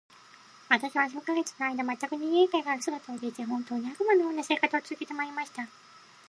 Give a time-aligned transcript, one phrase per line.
[0.67, 5.67] 私は数ヶ月の間、全く人間界から姿を隠して、本当に、悪魔の様な生活を続けて参りました。